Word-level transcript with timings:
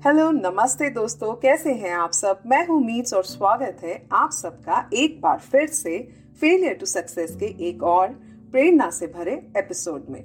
Hello, 0.00 0.30
नमस्ते 0.30 0.88
दोस्तों, 0.90 1.32
कैसे 1.34 1.72
हैं 1.72 1.92
आप 1.92 2.12
सब? 2.12 2.42
मैं 2.46 2.66
हूँ 2.66 2.80
मीट्स 2.82 3.14
और 3.14 3.24
स्वागत 3.24 3.80
है 3.82 4.00
आप 4.12 4.30
सबका 4.32 4.78
एक 4.94 5.20
बार 5.20 5.38
फिर 5.40 5.66
से 5.68 5.98
फेलियर 6.40 6.74
टू 6.74 6.86
सक्सेस 6.86 7.36
के 7.36 7.46
एक 7.68 7.82
और 7.82 8.08
प्रेरणा 8.52 8.88
से 8.90 9.06
भरे 9.06 9.32
एपिसोड 9.56 10.06
में। 10.10 10.24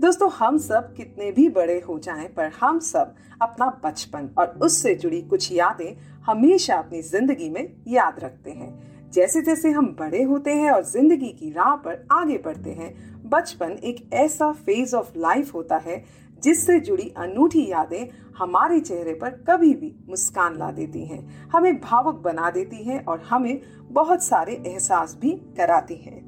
दोस्तों, 0.00 0.30
हम 0.30 0.58
सब 0.58 0.94
कितने 0.94 1.30
भी 1.30 1.48
बड़े 1.48 1.78
हो 1.80 1.98
जाएँ, 1.98 2.28
पर 2.28 2.52
हम 2.60 2.78
सब 2.78 3.14
अपना 3.42 3.66
बचपन 3.84 4.28
और 4.38 4.58
उससे 4.62 4.94
जुड़ी 4.94 5.20
कुछ 5.22 5.50
यादें 5.52 5.96
हमेशा 6.26 6.76
अपनी 6.76 7.02
ज़िंदगी 7.02 7.48
में 7.50 7.66
याद 7.88 8.20
रखते 8.20 8.50
हैं। 8.50 9.10
जैसे 9.10 9.42
जैसे 9.42 9.70
हम 9.70 9.94
बड़े 9.98 10.22
होते 10.22 10.54
हैं 10.54 10.70
और 10.70 10.84
ज़िंदगी 10.84 11.32
की 11.32 11.50
राह 11.50 11.74
पर 11.76 12.06
आगे 12.12 12.38
बढ़ते 12.38 12.70
हैं, 12.70 12.94
बचपन 13.28 13.72
एक 13.84 14.08
ऐसा 14.14 14.52
फ़ेज़ 14.52 14.94
ऑफ़ 14.96 15.12
लाइफ 15.16 15.54
होता 15.54 15.76
है 15.76 16.04
जिससे 16.42 16.80
जुड़ी 16.80 17.12
अनूठी 17.16 17.66
यादें 17.70 18.08
हमारे 18.36 18.80
चेहरे 18.80 19.14
पर 19.14 19.30
कभी 19.30 19.74
भी 19.74 19.94
मुस्कान 20.08 20.58
ला 20.58 20.70
देती 20.70 21.04
हैं। 21.04 21.48
हमें 21.48 21.80
भावुक 21.80 22.16
बना 22.16 22.50
देती 22.50 22.84
हैं 22.84 23.04
और 23.04 23.20
हमें 23.20 23.60
बहुत 23.90 24.22
सारे 24.22 24.62
एहसास 24.66 25.16
भी 25.20 25.30
कराती 25.30 25.94
हैं। 25.94 26.24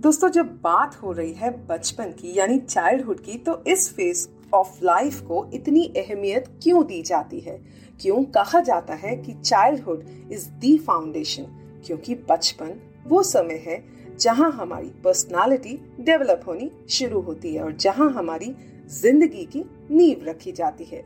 दोस्तों, 0.00 0.28
जब 0.28 0.46
बात 0.46 1.02
हो 1.02 1.12
रही 1.12 1.32
है 1.32 1.66
बचपन 1.66 2.04
की, 2.04 2.38
यानी 2.38 2.58
चाइल्डहुड 2.58 3.20
की 3.20 3.38
तो 3.38 3.64
इस 3.66 3.94
फ़ेज़ 3.96 4.28
ऑफ़ 4.54 4.84
लाइफ 4.84 5.20
को 5.20 5.50
इतनी 5.54 5.84
अहमियत 5.96 6.48
क्यों 6.62 6.86
दी 6.86 7.02
जाती 7.02 7.40
है? 7.40 7.60
क्यों 8.00 8.24
कहा 8.24 8.60
जाता 8.60 8.94
है 8.94 9.16
कि 9.16 9.32
चाइल्डहुड 9.32 10.04
इज़ 10.32 10.48
दी 10.50 10.78
फाउंडेशन 10.78 11.42
क्योंकि 11.86 12.14
बचपन 12.14 12.80
वो 13.06 13.22
समय 13.22 13.54
है 13.54 13.84
जहाँ 14.18 14.50
हमारी 14.52 14.88
पर्सनालिटी 15.04 15.78
डेवलप 16.00 16.40
होनी 16.46 16.70
शुरू 16.90 17.20
होती 17.20 17.54
है 17.54 17.64
और 17.64 17.72
जहाँ 17.72 18.12
हमारी 18.12 18.54
ज़िंदगी 18.90 19.44
की 19.44 19.64
नींव 19.90 20.24
रखी 20.28 20.52
जाती 20.52 20.84
है। 20.84 21.02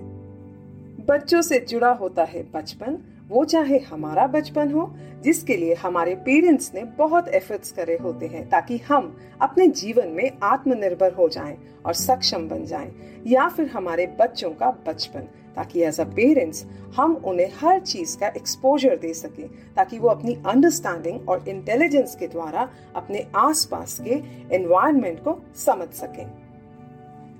बच्चों 1.06 1.42
से 1.42 1.61
जुड़ा 1.61 1.92
होता 1.92 2.25
है 2.25 2.42
बचपन। 2.42 2.98
वो 3.28 3.45
चाहे 3.45 3.78
हमारा 3.78 4.27
बचपन 4.27 4.72
हो, 4.72 4.95
जिसके 5.22 5.56
लिए 5.56 5.75
हमारे 5.75 6.14
पेरेंट्स 6.14 6.75
ने 6.75 6.84
बहुत 6.84 7.28
एफर्ट्स 7.28 7.72
करे 7.72 7.97
होते 7.97 8.27
हैं, 8.27 8.48
ताकि 8.48 8.77
हम 8.78 9.17
अपने 9.41 9.67
जीवन 9.69 10.09
में 10.09 10.31
आत्मनिर्भर 10.42 11.12
हो 11.12 11.28
जाएँ 11.28 11.56
और 11.87 11.95
सक्षम 11.95 12.48
बन 12.48 12.64
जाएँ, 12.64 12.92
या 13.27 13.48
फिर 13.48 13.67
हमारे 13.67 14.06
बच्चों 14.20 14.50
का 14.50 14.70
बचपन, 14.87 15.20
ताकि 15.56 15.83
एज 15.83 16.00
अ 16.00 16.05
पेरेंट्स 16.05 16.65
हम 16.97 17.15
उन्हें 17.15 17.50
हर 17.61 17.81
चीज़ 17.81 18.19
का 18.19 18.27
एक्सपोजर 18.27 18.97
दे 18.97 19.15
सके, 19.15 19.42
ताकि 19.77 19.98
वो 19.98 20.09
अपनी 20.09 20.34
अंडरस्टैंडिंग 20.47 21.28
और 21.28 21.48
इंटेलिजेंस 21.48 22.17
के 22.17 22.28
द्वारा 22.28 22.69
अपने 22.97 23.27
आसपास 23.37 24.00
के 24.00 24.22
एनवायरनमेंट 24.55 25.19
को 25.19 25.39
समझ 25.56 25.89
सकें। 25.89 26.50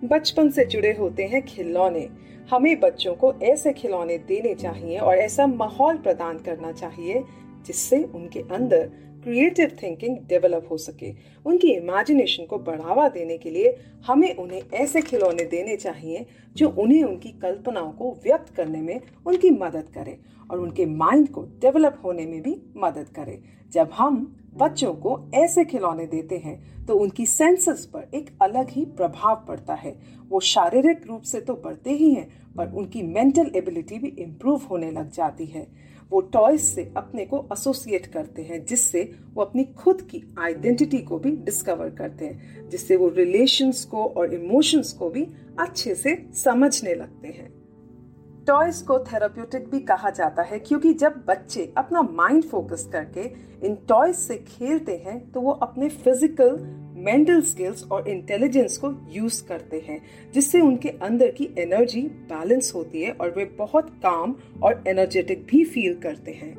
बचपन 0.05 0.51
से 0.51 0.65
जुड़े 0.65 0.93
होते 0.93 1.25
हैं 1.25 1.43
खिलौने। 1.43 2.09
हमें 2.51 2.81
बच्चों 2.81 3.15
को 3.15 3.33
ऐसे 3.43 3.73
खिलौने 3.73 4.17
देने 4.19 4.55
चाहिए 4.55 4.99
और 4.99 5.15
ऐसा 5.15 5.47
माहौल 5.47 5.97
प्रदान 5.97 6.39
करना 6.39 6.73
चाहिए 6.73 7.23
जिससे 7.67 8.03
उनके 8.05 8.41
अंदर 8.41 8.87
क्रिएटिव 9.25 9.77
थिंकिंग 9.83 10.17
डेवलप 10.19 10.69
हो 10.71 10.77
सके। 10.77 11.13
उनकी 11.47 11.73
इमेजिनेशन 11.73 12.45
को 12.45 12.59
बढ़ावा 12.59 13.09
देने 13.09 13.39
के 13.39 13.51
लिए 13.51 13.77
हमें 14.07 14.35
उन्हें 14.37 14.63
ऐसे 14.75 15.01
खिलौने 15.01 15.45
देने 15.45 15.77
चाहिए 15.77 16.27
जो 16.57 16.69
उन्हें 16.69 17.05
उनकी 17.05 17.29
कल्पनाओं 17.43 17.93
को 17.93 18.11
व्यक्त 18.25 18.55
करने 18.55 18.81
में 18.81 19.01
उनकी 19.27 19.51
मदद 19.51 19.89
करे 19.95 20.19
और 20.51 20.61
उनके 20.61 20.87
माइंड 20.87 21.29
को 21.29 21.43
डेवलप 21.43 22.01
होने 22.05 22.27
में 22.27 22.43
भी 22.43 22.61
मदद 22.77 23.09
करे। 23.17 23.41
जब 23.73 23.91
हम 23.93 24.40
बच्चों 24.53 24.93
को 24.95 25.19
ऐसे 25.35 25.65
खिलौने 25.65 26.07
देते 26.07 26.39
हैं 26.39 26.87
तो 26.87 26.95
उनकी 26.95 27.27
सेंसेस 27.27 27.85
पर 27.87 28.11
एक 28.15 28.31
अलग 28.43 28.71
ही 28.71 28.85
प्रभाव 28.85 29.45
पड़ता 29.49 29.75
है। 29.75 29.95
वो 30.29 30.41
शारीरिक 30.41 31.07
रूप 31.07 31.23
से 31.23 31.41
तो 31.41 31.55
बढ़ते 31.55 31.91
ही 31.91 32.11
हैं, 32.15 32.27
पर 32.57 32.73
उनकी 32.73 33.03
मेंटल 33.03 33.51
एबिलिटी 33.57 33.99
भी 33.99 34.09
इम्प्रूव 34.19 34.63
होने 34.71 34.91
लग 34.91 35.11
जाती 35.11 35.47
है। 35.47 35.67
वो 36.11 36.21
टॉयज 36.21 36.61
से 36.61 36.93
अपने 36.97 37.25
को 37.27 37.47
एसोसिएट 37.53 38.07
करते 38.07 38.43
हैं, 38.43 38.65
जिससे 38.65 39.03
वो 39.35 39.43
अपनी 39.43 39.65
खुद 39.65 40.03
की 40.03 40.23
आइडेंटिटी 40.39 40.99
को 40.99 41.19
भी 41.19 41.31
डिस्कवर 41.31 41.91
करते 41.91 42.25
हैं, 42.25 42.69
जिससे 42.69 42.97
वो 42.97 43.09
रिलेशंस 43.09 43.85
को 43.85 44.05
और 44.07 44.35
इमोशंस 44.35 44.93
को 44.93 45.11
भी 45.11 45.27
अच्छे 45.59 45.95
से 45.95 46.17
समझने 46.35 46.95
लगते 46.95 47.29
हैं। 47.29 47.60
टॉयज 48.47 48.81
को 48.83 48.99
थेराप्यूटिक 49.05 49.69
भी 49.71 49.79
कहा 49.81 50.11
जाता 50.11 50.43
है, 50.43 50.59
क्योंकि 50.59 50.93
जब 50.95 51.23
बच्चे 51.29 51.73
अपना 51.77 52.03
माइंड 52.03 52.45
फोकस 52.45 52.89
करके 52.93 53.25
इन 53.67 53.75
टॉयज 53.89 54.15
से 54.17 54.37
खेलते 54.49 54.97
हैं 55.07 55.19
तो 55.33 55.41
वो 55.41 55.53
अपने 55.63 55.89
फ़िज़िकल 55.89 56.57
मेंटल 56.97 57.41
स्किल्स 57.43 57.85
और 57.85 58.09
इंटेलिजेंस 58.09 58.77
को 58.79 58.93
यूज़ 59.13 59.43
करते 59.45 59.83
हैं, 59.89 60.01
जिससे 60.35 60.61
उनके 60.61 60.89
अंदर 61.03 61.31
की 61.31 61.49
एनर्जी 61.59 62.03
बैलेंस 62.03 62.73
होती 62.75 63.03
है 63.03 63.13
और 63.13 63.35
वे 63.37 63.45
बहुत 63.59 63.89
काम 64.03 64.35
और 64.63 64.83
एनर्जेटिक 64.89 65.47
भी 65.51 65.65
फील 65.65 65.95
करते 65.95 66.33
हैं। 66.33 66.53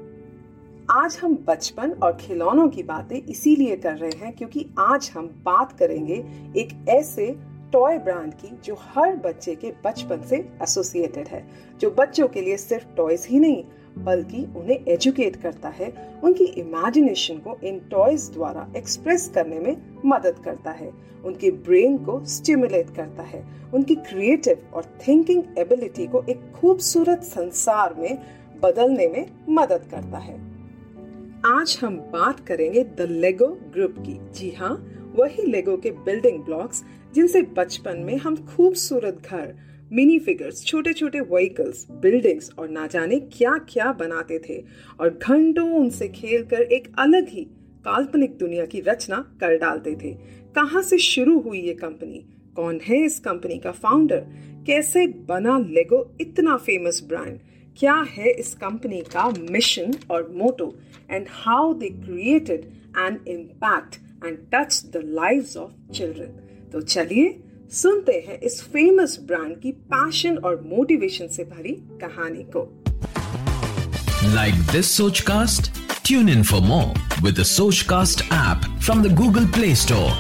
आज 0.92 1.20
हम 1.22 1.38
बचपन 1.48 1.92
और 1.94 2.18
खिलौनों 2.18 2.68
की 2.70 2.84
बातें 2.84 3.16
इसीलिए 3.18 3.76
कर 3.78 3.98
रहे 3.98 4.18
हैं, 4.18 4.34
क्योंकि 4.36 4.66
आज 4.80 5.12
हम 5.16 5.28
बात 5.46 5.78
करेंगे 5.80 6.24
एक 6.58 6.74
ऐसे 6.90 7.28
टॉय 7.72 7.98
ब्रांड 7.98 8.34
की 8.34 8.60
जो 8.66 8.76
हर 8.80 9.16
बच्चे 9.16 9.56
के 9.56 9.72
बचपन 9.86 10.22
से 10.22 10.38
एसोसिएटेड 10.64 11.28
है, 11.28 11.48
जो 11.80 11.92
बच्चों 11.92 12.28
के 12.28 12.42
लिए 12.42 12.58
सिर्फ़ 12.58 12.96
टॉयज 12.98 13.28
ही 13.30 13.40
नहीं, 13.40 13.64
बल्कि 13.98 14.44
उन्हें 14.58 14.86
एजुकेट 14.88 15.36
करता 15.36 15.70
है, 15.70 16.20
उनकी 16.24 16.44
इमेजिनेशन 16.44 17.38
को 17.38 17.58
इन 17.64 17.80
टॉयज 17.80 18.30
द्वारा 18.34 18.68
एक्सप्रेस 18.78 19.32
करने 19.36 19.60
में 19.60 19.78
मदद 20.06 20.36
करता 20.46 20.72
है, 20.72 20.92
उनके 21.26 21.52
ब्रेन 21.52 21.98
को 21.98 22.26
स्टिमुलेट 22.26 22.96
करता 22.96 23.24
है, 23.24 23.46
उनकी 23.74 23.96
क्रिएटिव 23.96 24.58
और 24.74 24.86
थिंकिंग 25.08 25.44
एबिलिटी 25.58 26.08
को 26.08 26.24
एक 26.30 26.52
खूबसूरत 26.56 27.24
संसार 27.24 27.94
में 27.94 28.18
बदलने 28.64 29.08
में 29.08 29.32
मदद 29.50 29.88
करता 29.92 30.18
है। 30.18 30.40
आज 31.46 31.80
हम 31.82 31.96
बात 31.98 32.40
करेंगे 32.40 32.84
द 32.84 33.02
लेगो 33.02 33.48
ग्रुप 33.48 33.96
की। 34.00 34.20
जी 34.34 34.52
हाँ 34.52 34.74
वही 35.16 35.44
लेगो 35.44 35.78
के 35.78 35.92
बिल्डिंग 35.92 36.44
ब्लॉक्स 36.44 36.84
जिनसे 37.16 37.42
बचपन 37.42 37.98
में 37.98 38.18
हम 38.18 38.36
खूबसूरत 38.36 39.22
घर 39.26 39.54
मिनी 39.92 40.20
फिगर्स 40.20 40.66
छोटे 40.66 40.94
छोटे 40.94 41.20
व्हीकल्स 41.20 41.88
बिल्डिंग्स 41.92 42.52
और 42.60 42.70
ना 42.70 42.88
जाने 42.88 43.20
क्या 43.20 43.58
क्या 43.70 43.92
बनाते 43.94 44.40
थे 44.40 44.64
और 45.00 45.20
घंटों 45.24 45.72
उनसे 45.72 46.08
खेलकर 46.08 46.62
एक 46.62 46.88
अलग 47.00 47.28
ही 47.30 47.44
काल्पनिक 47.86 48.38
दुनिया 48.38 48.66
की 48.66 48.82
रचना 48.82 49.18
कर 49.42 49.58
डालते 49.58 49.96
थे। 49.96 50.14
कहाँ 50.56 50.82
से 50.82 50.98
शुरू 50.98 51.40
हुई 51.40 51.62
ये 51.62 51.74
कंपनी 51.74 52.26
कौन 52.56 52.80
है 52.84 53.06
इस 53.06 53.20
कंपनी 53.20 53.58
का 53.58 53.72
फाउंडर 53.72 54.26
कैसे 54.68 55.08
बना 55.08 55.58
लेगो 55.60 56.18
इतना 56.22 56.58
फ़ेमस 56.58 57.04
ब्रांड 57.04 57.40
क्या 57.78 57.96
है 58.10 58.32
इस 58.32 58.54
कंपनी 58.54 59.02
का 59.02 59.30
मिशन 59.50 59.94
और 60.12 60.32
motto 60.36 60.76
and 61.12 61.26
how 61.30 61.74
they 61.74 61.90
created 61.90 62.62
an 62.98 63.20
impact 63.28 63.96
and 64.26 64.38
touch 64.56 64.86
the 64.86 65.02
lives 65.06 65.58
of 65.58 65.92
children 65.94 66.41
तो 66.72 66.82
चलिए 66.82 67.44
सुनते 67.72 68.26
हैं 68.28 68.40
इस 68.40 68.62
फ़ेमस 68.64 69.20
ब्रांड 69.22 69.56
की 69.62 69.72
पैशन 69.72 70.38
और 70.38 70.62
मोटिवेशन 70.66 71.28
से 71.28 71.44
भरी 71.44 71.72
कहानी 72.04 72.44
को। 72.56 72.62
Like 74.36 74.54
this 74.54 74.92
Soch 74.92 75.20
cast 75.20 75.72
tune 76.08 76.30
in 76.30 76.44
for 76.44 76.62
more 76.62 77.24
with 77.24 77.44
Soch 77.44 77.82
cast 77.82 78.22
app 78.22 78.80
from 78.82 79.04
the 79.04 79.16
Google 79.16 79.46
Play 79.46 79.76
Store 79.76 80.12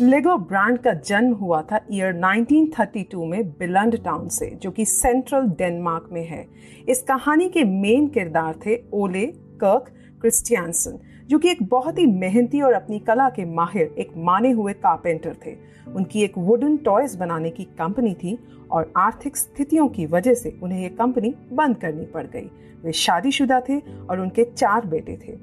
Lego 0.00 0.36
brand 0.36 0.78
का 0.78 0.92
जन्म 0.92 1.32
हुआ 1.32 1.62
था 1.62 1.80
ईयर 1.92 2.12
1932 2.12 3.26
में 3.26 3.48
बिलंड 3.50 4.04
टाउन 4.04 4.28
से 4.28 4.50
जो 4.62 4.70
कि 4.70 4.84
सेंट्रल 4.84 5.40
डेनमार्क 5.40 6.08
में 6.12 6.28
है। 6.28 6.46
इस 6.88 7.02
कहानी 7.02 7.48
के 7.48 7.64
मेन 7.64 8.06
किरदार 8.08 8.54
थे 8.66 8.80
ओले 8.92 9.26
कर्क 9.62 9.90
क्रिस्टियनसन 10.20 10.98
जो 11.28 11.38
कि 11.38 11.50
एक 11.50 11.62
बहुत 11.62 11.98
ही 11.98 12.06
मेहनती 12.06 12.60
और 12.60 12.72
अपनी 12.72 12.98
कला 12.98 13.30
के 13.30 13.44
माहिर, 13.44 13.94
एक 13.98 14.12
माने 14.16 14.50
हुए 14.50 14.72
कारपेंटर 14.72 15.36
थे। 15.46 15.56
उनकी 15.94 16.22
एक 16.22 16.38
वुडन 16.38 16.76
टॉयज 16.76 17.14
बनाने 17.14 17.50
की 17.50 17.64
कंपनी 17.64 18.14
थी 18.14 18.38
और 18.70 18.92
आर्थिक 18.96 19.36
स्थितियों 19.36 19.88
की 19.88 20.06
वजह 20.06 20.34
से 20.34 20.58
उन्हें 20.62 20.82
यह 20.82 20.88
कंपनी 20.88 21.34
बंद 21.52 21.76
करनी 21.76 22.04
पड़ 22.04 22.26
गई। 22.26 22.50
वे 22.84 22.92
शादीशुदा 22.92 23.60
थे 23.60 23.78
और 23.78 24.20
उनके 24.20 24.44
चार 24.44 24.86
बेटे 24.86 25.18
थे। 25.28 25.36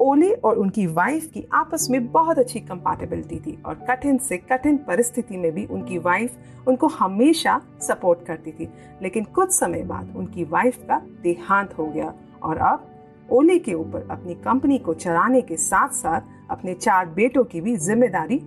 ओले 0.00 0.32
और 0.32 0.56
उनकी 0.56 0.86
वाइफ 0.86 1.26
की 1.26 1.46
आपस 1.52 1.88
में 1.90 2.12
बहुत 2.12 2.38
अच्छी 2.38 2.60
कंपैटिबिलिटी 2.60 3.36
थी 3.36 3.62
और 3.66 3.74
कठिन 3.74 4.18
से 4.18 4.36
कठिन 4.36 4.76
परिस्थिति 4.76 5.36
में 5.36 5.52
भी 5.52 5.66
उनकी 5.66 5.98
वाइफ 5.98 6.36
उनको 6.68 6.86
हमेशा 6.86 7.60
सपोर्ट 7.80 8.26
करती 8.26 8.52
थी। 8.52 8.68
लेकिन 9.02 9.24
कुछ 9.24 9.50
समय 9.50 9.82
बाद 9.82 10.14
उनकी 10.16 10.44
वाइफ 10.44 10.76
का 10.76 11.02
देहांत 11.22 11.78
हो 11.78 11.86
गया 11.86 12.14
और 12.42 12.56
अब 12.56 12.88
ओले 13.30 13.58
के 13.58 13.74
ऊपर 13.74 14.08
अपनी 14.10 14.34
कंपनी 14.34 14.78
को 14.78 14.94
चलाने 14.94 15.42
के 15.42 15.56
साथ 15.56 15.88
साथ 15.88 16.20
अपने 16.50 16.74
चार 16.74 17.06
बेटों 17.06 17.44
की 17.44 17.60
भी 17.60 17.76
ज़िम्मेदारी 17.76 18.38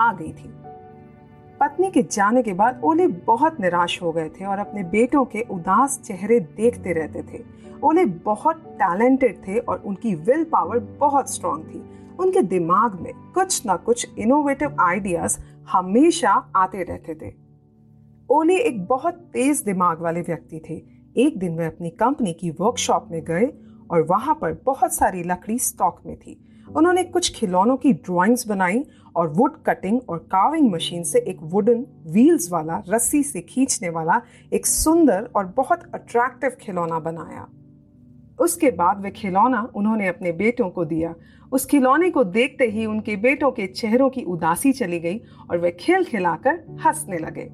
आ 0.00 0.12
गई 0.12 0.32
थी। 0.32 0.52
पत्नी 1.60 1.90
के 1.90 2.02
जाने 2.02 2.42
के 2.42 2.52
बाद 2.52 2.80
ओले 2.84 3.06
बहुत 3.06 3.60
निराश 3.60 4.02
हो 4.02 4.12
गए 4.12 4.28
थे 4.28 4.44
और 4.44 4.58
अपने 4.58 4.82
बेटों 4.82 5.24
के 5.24 5.40
उदास 5.50 6.00
चेहरे 6.04 6.40
देखते 6.40 6.92
रहते 6.92 7.22
थे। 7.22 7.42
ओले 7.84 8.04
बहुत 8.04 8.56
टैलेंटेड 8.56 9.38
थे 9.48 9.58
और 9.58 9.82
उनकी 9.86 10.14
विल 10.14 10.44
पावर 10.44 10.78
बहुत 10.78 11.32
स्ट्रांग 11.34 11.64
थी। 11.64 11.84
उनके 12.20 12.42
दिमाग 12.42 13.00
में 13.00 13.12
कुछ 13.34 13.66
ना 13.66 13.76
कुछ 13.76 14.06
इनोवेटिव 14.18 14.76
आइडियाज़ 14.80 15.38
हमेशा 15.70 16.30
आते 16.56 16.82
रहते 16.82 17.14
थे। 17.14 17.32
ओले 18.30 18.56
एक 18.58 18.84
बहुत 18.86 19.14
तेज 19.14 19.62
दिमाग 19.62 20.00
वाले 20.00 20.20
व्यक्ति 20.20 20.60
थे। 20.70 20.82
एक 21.16 21.38
दिन 21.38 21.56
वे 21.58 21.66
अपनी 21.66 21.90
कंपनी 21.90 22.32
की 22.32 22.50
वर्कशॉप 22.50 23.08
में 23.10 23.22
गए 23.24 23.46
और 23.90 24.02
वहाँ 24.02 24.34
पर 24.34 24.62
बहुत 24.66 24.94
सारी 24.94 25.22
लकड़ी 25.22 25.58
स्टॉक 25.58 26.00
में 26.06 26.16
थी। 26.16 26.42
उन्होंने 26.76 27.02
कुछ 27.04 27.32
खिलौनों 27.34 27.76
की 27.76 27.92
ड्राइंग्स 27.92 28.46
बनाई 28.48 28.84
और 29.16 29.28
वुड 29.28 29.62
कटिंग 29.66 30.00
और 30.08 30.18
काविंग 30.18 30.72
मशीन 30.72 31.02
से 31.02 31.18
एक 31.18 31.38
वुडन 31.42 31.86
व्हील्स 32.06 32.52
वाला, 32.52 32.82
रस्सी 32.88 33.22
से 33.22 33.40
खींचने 33.40 33.88
वाला 33.88 34.20
एक 34.52 34.66
सुंदर 34.66 35.30
और 35.36 35.46
बहुत 35.46 35.82
अट्रैक्टिव 35.94 36.50
खिलौना 36.60 36.98
बनाया। 36.98 37.46
उसके 38.40 38.70
बाद 38.70 39.02
वह 39.02 39.10
खिलौना 39.10 39.70
उन्होंने 39.74 40.08
अपने 40.08 40.32
बेटों 40.32 40.70
को 40.70 40.84
दिया। 40.84 41.14
उस 41.52 41.66
खिलौने 41.66 42.10
को 42.10 42.24
देखते 42.24 42.64
ही 42.64 42.86
उनके 42.86 43.16
बेटों 43.16 43.50
के 43.50 43.66
चेहरों 43.66 44.10
की 44.10 44.22
उदासी 44.22 44.72
चली 44.72 45.00
गई 45.00 45.20
और 45.50 45.58
वे 45.58 45.70
खिल 45.70 46.04
खिलाकर 46.04 46.78
हंसने 46.86 47.18
लगे। 47.18 47.50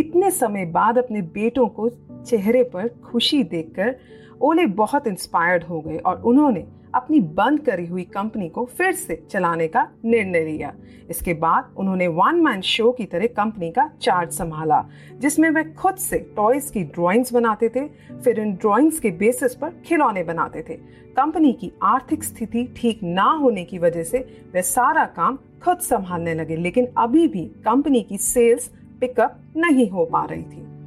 इतने 0.00 0.30
समय 0.30 0.64
बाद 0.64 0.98
अपने 0.98 1.22
बेटों 1.22 1.66
को 1.68 1.88
चेहरे 2.24 2.62
पर 2.62 2.88
खुशी 2.88 3.42
देखकर 3.42 3.96
ओले 4.42 4.66
बहुत 4.66 5.06
इंस्पायर्ड 5.06 5.64
हो 5.64 5.80
गए 5.80 5.96
और 5.96 6.22
उन्होंने 6.22 6.66
अपनी 6.94 7.20
बंद 7.20 7.60
करी 7.60 7.86
हुई 7.86 8.02
कंपनी 8.04 8.48
को 8.48 8.64
फिर 8.64 8.92
से 8.92 9.22
चलाने 9.30 9.66
का 9.68 9.86
निर्णय 10.04 10.44
लिया। 10.44 10.72
इसके 11.10 11.34
बाद 11.34 11.74
उन्होंने 11.76 12.06
वन 12.08 12.40
मैन 12.40 12.60
शो 12.60 12.90
की 12.92 13.04
तरह 13.04 13.26
कंपनी 13.26 13.70
का 13.70 13.88
चार्ज 14.02 14.30
संभाला, 14.30 14.84
जिसमें 15.18 15.50
वे 15.50 15.64
खुद 15.72 15.96
से 15.96 16.18
टॉयज 16.36 16.70
की 16.70 16.82
ड्राइंग्स 16.84 17.32
बनाते 17.32 17.68
थे, 17.68 17.86
फिर 18.14 18.40
इन 18.40 18.54
ड्राइंग्स 18.54 19.00
के 19.00 19.10
बेसिस 19.10 19.54
पर 19.54 19.74
खिलौने 19.86 20.22
बनाते 20.22 20.64
थे। 20.68 20.74
कंपनी 21.16 21.52
की 21.52 21.72
आर्थिक 21.82 22.24
स्थिति 22.24 22.64
ठीक 22.76 23.02
ना 23.02 23.30
होने 23.32 23.64
की 23.64 23.78
वजह 23.78 24.02
से 24.02 24.18
वे 24.52 24.62
सारा 24.62 25.04
काम 25.06 25.38
खुद 25.64 25.78
संभालने 25.78 26.34
लगे, 26.34 26.56
लेकिन 26.56 26.88
अभी 26.98 27.28
भी 27.28 27.44
कंपनी 27.64 28.02
की 28.02 28.18
सेल्स 28.18 28.70
पिकअप 29.00 29.38
नहीं 29.56 29.88
हो 29.90 30.04
पा 30.04 30.24
रही 30.24 30.42
थी। 30.42 30.77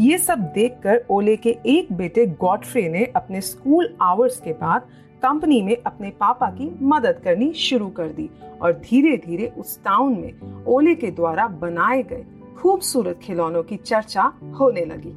ये 0.00 0.18
सब 0.18 0.38
देखकर 0.54 1.04
ओले 1.10 1.36
के 1.36 1.50
एक 1.66 1.92
बेटे 1.92 2.24
गॉडफ्रे 2.26 2.88
ने 2.88 3.04
अपने 3.16 3.40
स्कूल 3.40 3.96
आवर्स 4.00 4.40
के 4.40 4.52
बाद 4.52 4.82
कंपनी 5.22 5.60
में 5.62 5.76
अपने 5.86 6.10
पापा 6.10 6.46
की 6.50 6.78
मदद 6.82 7.20
करनी 7.24 7.52
शुरू 7.52 7.88
कर 7.88 8.08
दी 8.08 8.28
और 8.62 8.72
धीरे 8.72 9.16
धीरे 9.16 9.52
उस 9.58 9.78
टाउन 9.84 10.12
में 10.12 10.64
ओले 10.64 10.94
के 10.94 11.10
द्वारा 11.10 11.46
बनाए 11.46 12.02
गए 12.02 12.24
खूबसूरत 12.58 13.20
खिलौनों 13.22 13.62
की 13.62 13.76
चर्चा 13.76 14.32
होने 14.60 14.84
लगी। 14.84 15.12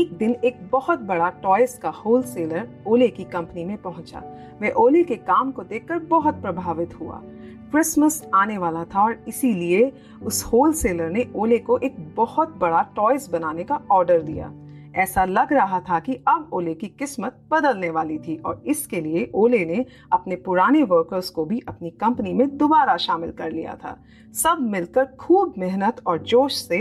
एक 0.00 0.12
दिन 0.12 0.36
एक 0.44 0.58
बहुत 0.72 1.00
बड़ा 1.00 1.30
टॉयज 1.42 1.74
का 1.74 1.90
होलसेलर 1.90 2.68
ओले 2.86 3.08
की 3.08 3.24
कंपनी 3.24 3.64
में 3.64 3.76
पहुँचा। 3.76 4.22
वह 4.62 4.70
ओले 4.70 5.02
के 5.02 5.16
काम 5.16 5.50
को 5.50 5.62
देखकर 5.62 5.98
बहुत 5.98 6.42
प्रभावित 6.42 7.00
हुआ। 7.00 7.22
क्रिसमस 7.70 8.22
आने 8.34 8.58
वाला 8.58 8.84
था 8.84 9.02
और 9.02 9.24
इसीलिए 9.28 9.92
उस 10.22 10.42
होलसेलर 10.44 11.10
ने 11.10 11.26
ओले 11.36 11.58
को 11.58 11.78
एक 11.78 11.96
बहुत 12.16 12.56
बड़ा 12.58 12.82
टॉयज 12.96 13.28
बनाने 13.32 13.64
का 13.64 13.80
ऑर्डर 13.90 14.22
दिया। 14.22 14.52
ऐसा 14.96 15.24
लग 15.24 15.52
रहा 15.52 15.80
था 15.80 15.98
कि 16.00 16.14
अब 16.28 16.50
ओले 16.52 16.74
की 16.74 16.86
किस्मत 16.88 17.36
बदलने 17.50 17.90
वाली 17.90 18.18
थी 18.18 18.36
और 18.36 18.62
इसके 18.66 19.00
लिए 19.00 19.30
ओले 19.34 19.64
ने 19.64 19.84
अपने 20.12 20.36
पुराने 20.36 20.82
वर्कर्स 20.82 21.30
को 21.30 21.44
भी 21.44 21.62
अपनी 21.68 21.90
कंपनी 21.90 22.32
में 22.32 22.56
दोबारा 22.56 22.96
शामिल 22.96 23.30
कर 23.30 23.52
लिया 23.52 23.74
था। 23.74 23.96
सब 24.34 24.58
मिलकर 24.60 25.04
खूब 25.04 25.54
मेहनत 25.58 26.02
और 26.06 26.18
जोश 26.18 26.54
से 26.54 26.78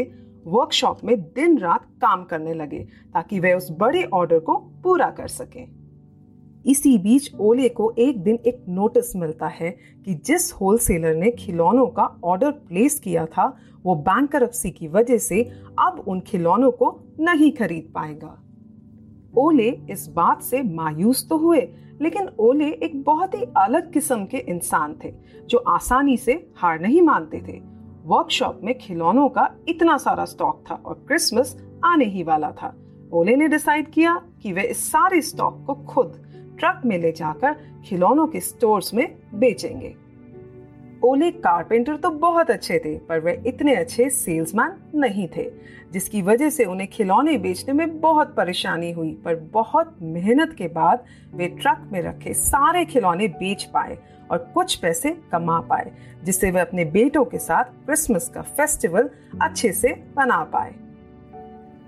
वर्कशॉप 0.48 1.04
में 1.04 1.20
दिन 1.22 1.58
रात 1.58 1.86
काम 2.02 2.24
करने 2.24 2.54
लगे 2.54 2.80
ताकि 3.14 3.40
वे 3.40 3.54
उस 3.54 3.72
बड़े 3.72 4.04
ऑर्डर 4.04 4.40
को 4.40 4.56
पूरा 4.84 5.10
कर 5.10 5.28
सकें। 5.28 5.79
इसी 6.70 6.98
बीच 6.98 7.36
ओले 7.40 7.70
को 7.70 7.96
एक 7.98 8.24
दिन 8.24 8.36
एक 8.36 8.66
नोटिस 8.70 9.16
मिलता 9.16 9.48
है 9.48 9.70
कि 10.06 10.14
जिस 10.14 10.54
होलसेलर 10.54 11.16
ने 11.16 11.32
खिलौनों 11.32 11.88
का 11.88 12.20
ऑर्डर 12.24 12.52
प्लेस 12.52 13.00
किया 13.00 13.26
था, 13.26 13.58
वो 13.84 13.96
बैंक 13.96 14.36
की 14.66 14.88
वजह 14.88 15.18
से 15.18 15.44
अब 15.80 16.04
उन 16.08 16.20
खिलौनों 16.20 16.72
को 16.72 17.00
नहीं 17.20 17.52
खरीद 17.52 17.92
पाएगा। 17.96 18.44
ओले 19.38 19.70
इस 19.90 20.08
बात 20.08 20.42
से 20.42 20.64
मायूस 20.64 21.28
तो 21.30 21.38
हुए, 21.38 21.62
लेकिन 22.02 22.30
ओले 22.40 22.70
एक 22.70 23.04
बहुत 23.04 23.36
ही 23.36 23.46
अलग 23.58 23.94
किस्म 23.94 24.26
के 24.26 24.38
इंसान 24.38 24.96
थे, 25.04 25.14
जो 25.46 25.58
आसानी 25.58 26.18
से 26.18 26.52
हार 26.58 26.80
नहीं 26.80 27.02
मानते 27.02 27.38
थे। 27.38 27.60
वर्कशॉप 28.06 28.62
में 28.64 28.78
खिलौनों 28.78 29.30
का 29.30 29.52
इतना 29.70 29.98
सारा 29.98 30.26
स्टॉक 30.26 30.64
था 30.72 30.76
और 30.76 31.06
क्रिसमस 31.08 31.58
आने 31.86 32.06
ही 32.06 32.24
वाला 32.24 32.52
था। 32.52 32.76
ओले 33.14 33.36
ने 33.36 33.48
डिसाइड 33.48 33.92
किया 33.92 34.22
कि 34.42 34.54
वे 34.54 34.64
इस 34.64 34.92
सारे 34.92 35.22
स्टॉक 35.22 35.64
को 35.68 35.74
खुद 35.74 36.29
ट्रक 36.60 36.82
में 36.86 36.98
ले 36.98 37.12
जाकर 37.12 37.56
खिलौनों 37.86 38.28
के 38.28 38.40
स्टोर्स 38.40 38.94
में 38.94 39.08
बेचेंगे। 39.34 39.96
ओले 41.04 41.32
कारपेंटर 41.32 41.96
तो 41.96 42.10
बहुत 42.10 42.50
अच्छे 42.52 42.80
थे, 42.80 42.98
पर 42.98 43.20
वे 43.20 43.44
इतने 43.48 43.76
अच्छे 43.76 44.10
सेल्समैन 44.10 44.74
नहीं 44.96 45.28
थे, 45.38 45.52
जिसकी 45.92 46.22
वजह 46.22 46.50
से 46.50 46.66
उन्हें 46.66 46.90
खिलौने 46.90 47.38
बेचने 47.38 47.74
में 47.74 48.00
बहुत 48.02 48.36
परेशानी 48.36 48.92
हुई। 48.92 49.12
पर 49.26 49.36
बहुत 49.36 49.96
मेहनत 50.02 50.56
के 50.58 50.68
बाद 50.68 51.04
वे 51.34 51.48
ट्रक 51.48 51.90
में 51.92 52.02
रखे 52.02 52.34
सारे 52.34 52.86
खिलौने 52.86 53.28
बेच 53.28 53.64
पाए 53.64 53.98
और 54.32 54.38
कुछ 54.54 54.76
पैसे 54.76 55.12
कमा 55.32 55.60
पाए, 55.60 55.92
जिससे 56.24 56.52
वे 56.52 56.60
अपने 56.60 56.86
बेटों 56.86 57.26
के 57.26 57.38
साथ 57.38 57.64
क्रिसमस 57.64 58.30
का 58.30 58.42
फेस्टिवल 58.42 59.10
अच्छे 59.42 59.72
से 59.72 59.94
मना 60.18 60.44
पाए। 60.44 60.76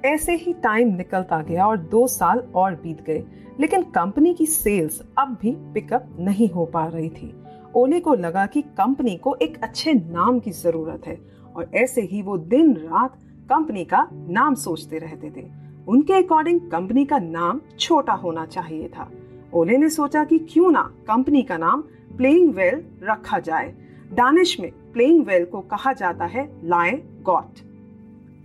ऐसे 0.06 0.36
ही 0.36 0.54
टाइम 0.54 0.96
निकलता 0.96 1.42
गया 1.42 1.68
और 1.68 1.78
दो 1.78 2.08
साल 2.08 2.40
और 2.56 2.76
बीत 2.76 3.02
गए। 3.02 3.24
लेकिन 3.60 3.84
कंपनी 3.84 4.34
की 4.34 4.46
सेल्स 4.46 5.02
अब 5.18 5.38
भी 5.42 5.52
पिकअप 5.52 6.16
नहीं 6.20 6.50
हो 6.50 6.66
पा 6.66 6.86
रही 6.86 7.10
थी। 7.10 7.44
ओले 7.76 8.00
को 8.00 8.14
लगा 8.14 8.46
कि 8.46 8.62
कंपनी 8.62 9.16
को 9.16 9.36
एक 9.36 9.64
अच्छे 9.64 9.94
नाम 9.94 10.40
की 10.40 10.52
ज़रूरत 10.52 11.08
है 11.08 11.20
और 11.56 11.72
ऐसे 11.76 12.02
ही 12.02 12.22
वो 12.22 12.38
दिन 12.38 12.74
रात 12.74 13.16
कंपनी 13.50 13.86
का 13.86 14.08
नाम 14.14 14.56
सोचते 14.56 14.98
रहते 14.98 15.32
थे। 15.38 15.48
उनके 15.88 16.14
अकॉर्डिंग 16.14 16.60
कंपनी 16.62 17.06
का 17.06 17.20
नाम 17.20 17.62
छोटा 17.80 18.14
होना 18.14 18.46
चाहिए 18.46 18.88
था। 18.88 19.12
ओले 19.54 19.78
ने 19.78 19.90
सोचा 19.90 20.24
कि 20.24 20.40
क्यों 20.40 20.72
ना 20.72 20.82
कंपनी 20.82 21.42
का 21.42 21.58
नाम 21.58 21.82
प्लेइंग 22.18 22.54
वेल 22.54 22.84
रखा 23.04 23.40
जाए। 23.40 23.74
दानिश 24.14 24.60
में 24.60 24.72
प्लेइंग 24.94 25.26
वेल 25.26 25.46
को 25.46 25.62
कहा 25.62 25.94
जाता 25.94 26.26
है 26.26 26.50
लाए 26.64 27.02
गॉट 27.22 27.71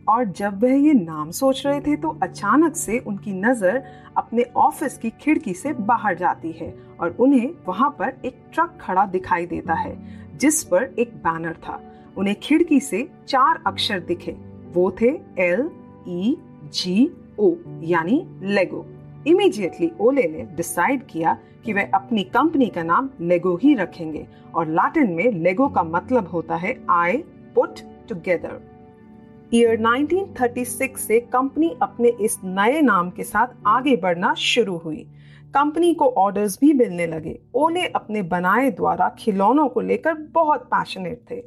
और 0.09 0.25
जब 0.29 0.63
वह 0.63 0.75
ये 0.75 0.93
नाम 0.93 1.31
सोच 1.31 1.63
रहे 1.67 1.81
थे 1.81 1.97
तो 1.97 2.09
अचानक 2.23 2.77
से 2.77 2.99
उनकी 2.99 3.33
नज़र 3.33 3.83
अपने 4.17 4.43
ऑफ़िस 4.57 4.99
की 4.99 5.11
खिड़की 5.21 5.53
से 5.55 5.73
बाहर 5.73 6.15
जाती 6.17 6.53
है 6.53 6.75
और 7.01 7.17
उन्हें 7.21 7.51
वहाँ 7.67 7.91
पर 7.99 8.13
एक 8.25 8.37
ट्रक 8.55 8.79
खड़ा 8.81 9.07
दिखाई 9.07 9.47
देता 9.47 9.75
है, 9.75 9.97
जिस 10.39 10.63
पर 10.65 10.95
एक 10.99 11.15
बैनर 11.17 11.57
था। 11.65 11.81
उन्हें 12.17 12.37
खिड़की 12.41 12.81
से 12.81 13.09
चार 13.29 13.63
अक्षर 13.67 14.01
दिखे। 14.01 14.37
वो 14.75 14.91
थे 15.01 15.09
एल, 15.39 15.69
ई, 16.09 16.37
जी, 16.75 17.11
ओ, 17.39 17.55
यानी 17.83 18.25
लेगो। 18.43 18.85
इमीडिएटली 19.27 19.91
ओले 20.01 20.23
ने 20.23 20.43
डिसाइड 20.57 21.07
किया 21.07 21.37
कि 21.65 21.73
वे 21.73 21.91
अपनी 21.95 22.23
कंपनी 22.25 22.67
का 22.67 22.83
नाम 22.83 23.09
लेगो 23.21 23.57
ही 23.57 23.75
रखेंगे 23.75 24.27
और 24.55 24.69
लैटिन 24.71 25.13
में 25.13 25.31
लेगो 25.33 25.69
का 25.69 25.83
मतलब 25.83 26.29
होता 26.29 26.57
है 26.57 26.77
आई 26.91 27.17
पुट 27.55 27.81
टुगेदर 28.09 28.61
ईयर 29.55 29.81
1936 29.81 30.97
से 30.97 31.21
कंपनी 31.21 31.77
अपने 31.83 32.09
इस 32.09 32.39
नए 32.45 32.81
नाम 32.81 33.11
के 33.11 33.23
साथ 33.23 33.47
आगे 33.67 33.97
बढ़ना 33.97 34.35
शुरू 34.35 34.77
हुई। 34.77 35.07
कंपनी 35.55 35.95
को 35.95 36.09
ऑर्डर्स 36.09 36.59
भी 36.61 36.73
मिलने 36.73 37.07
लगे। 37.07 37.39
ओले 37.55 37.87
अपने 37.87 38.23
बनाए 38.23 38.71
द्वारा 38.71 39.17
खिलौनों 39.19 39.69
को 39.69 39.81
लेकर 39.81 40.15
बहुत 40.15 40.61
पैशनेट 40.61 41.21
थे। 41.31 41.45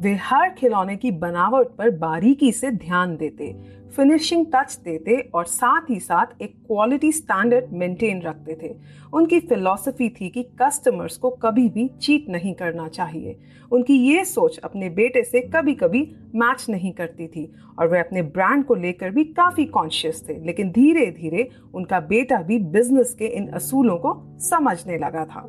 वे 0.00 0.14
हर 0.14 0.50
खिलौने 0.50 0.96
की 0.96 1.10
बनावट 1.10 1.68
पर 1.68 1.90
बारीकी 1.90 2.52
से 2.52 2.70
ध्यान 2.70 3.16
देते 3.16 3.56
फिनिशिंग 3.96 4.44
टच 4.54 4.78
देते 4.84 5.16
और 5.34 5.44
साथ 5.44 5.90
ही 5.90 5.98
साथ 6.00 6.42
एक 6.42 6.54
क्वालिटी 6.66 7.12
स्टैंडर्ड 7.12 7.72
मेंटेन 7.72 8.20
रखते 8.22 8.56
थे। 8.62 8.74
उनकी 9.12 9.38
फिलॉसफी 9.40 10.08
थी 10.10 10.28
कि 10.28 10.42
कस्टमर्स 10.62 11.16
को 11.16 11.30
कभी 11.42 11.68
भी 11.68 11.88
चीट 12.00 12.28
नहीं 12.28 12.54
करना 12.54 12.88
चाहिए। 12.88 13.38
उनकी 13.72 13.94
ये 13.94 14.24
सोच 14.24 14.58
अपने 14.58 14.88
बेटे 14.90 15.22
से 15.24 15.40
कभी 15.54 15.74
कभी 15.74 16.02
मैच 16.34 16.66
नहीं 16.68 16.92
करती 16.92 17.26
थी 17.26 17.52
और 17.78 17.88
वे 17.88 17.98
अपने 17.98 18.22
ब्रांड 18.22 18.64
को 18.64 18.74
लेकर 18.74 19.10
भी 19.10 19.24
काफ़ी 19.24 19.64
कॉन्शियस 19.64 20.24
थे, 20.28 20.44
लेकिन 20.46 20.70
धीरे 20.70 21.06
धीरे 21.10 21.48
उनका 21.74 22.00
बेटा 22.00 22.42
भी 22.42 22.58
बिज़नेस 22.58 23.14
के 23.14 23.26
इन 23.26 23.48
असूलों 23.48 23.96
को 23.96 24.14
समझने 24.40 24.98
लगा 24.98 25.24
था। 25.24 25.48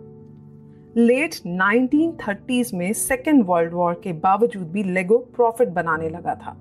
लेट 0.98 1.36
1930s 1.48 2.74
में 2.74 2.94
सेकेंड 2.94 3.44
वर्ल्ड 3.48 3.74
वॉर 3.74 4.02
के 4.04 4.14
बावजूद 4.14 4.72
भी 4.72 4.84
लेगो 4.84 5.18
प्रॉफिट 5.18 5.68
बनाने 5.68 6.10
लगा 6.10 6.36
था। 6.36 6.58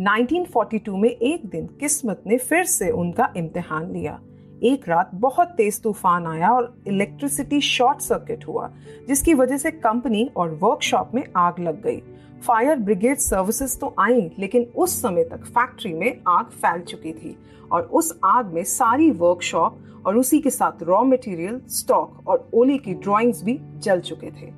1942 0.00 0.88
में 0.88 1.10
एक 1.10 1.46
दिन 1.46 1.66
किस्मत 1.66 2.22
ने 2.26 2.38
फिर 2.38 2.64
से 2.64 2.90
उनका 2.90 3.32
इम्तिहान 3.36 3.92
लिया। 3.92 4.20
एक 4.62 4.88
रात 4.88 5.10
बहुत 5.14 5.48
तेज 5.48 5.82
तूफ़ान 5.82 6.26
आया 6.26 6.50
और 6.50 6.82
इलेक्ट्रिसिटी 6.86 7.60
शॉर्ट 7.60 7.98
सर्किट 7.98 8.48
हुआ, 8.48 8.70
जिसकी 9.08 9.34
वजह 9.34 9.56
से 9.56 9.70
कंपनी 9.70 10.30
और 10.36 10.50
वर्कशॉप 10.50 11.10
में 11.14 11.24
आग 11.36 11.58
लग 11.60 11.82
गई। 11.82 12.02
फायर 12.40 12.76
ब्रिगेड 12.76 13.18
सर्विसेज़ 13.18 13.78
तो 13.78 13.94
आई, 13.98 14.30
लेकिन 14.38 14.62
उस 14.76 15.00
समय 15.02 15.24
तक 15.24 15.44
फैक्ट्री 15.46 15.92
में 15.92 16.20
आग 16.28 16.46
फैल 16.52 16.80
चुकी 16.82 17.12
थी 17.12 17.36
और 17.72 17.82
उस 17.82 18.18
आग 18.24 18.52
में 18.54 18.62
सारी 18.64 19.10
वर्कशॉप 19.10 20.04
और 20.06 20.16
उसी 20.16 20.40
के 20.40 20.50
साथ 20.50 20.82
रॉ 20.82 21.02
मटेरियल 21.04 21.60
स्टॉक 21.70 22.28
और 22.28 22.48
ओली 22.54 22.78
की 22.78 22.94
ड्राइंग्स 22.96 23.42
भी 23.44 23.58
जल 23.76 24.00
चुके 24.00 24.30
थे। 24.32 24.48